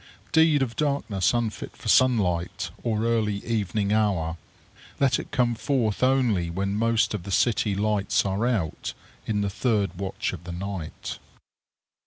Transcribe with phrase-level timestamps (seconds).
[0.31, 4.35] Deed of darkness unfit for sunlight, or early evening hour!
[4.99, 8.95] Let it come forth only when most of the city lights are out,
[9.27, 11.19] in the third watch of the night!